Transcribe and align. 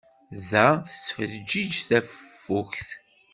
Da, 0.49 0.67
tettfeǧǧiǧ 0.89 1.71
tafukt. 1.87 2.89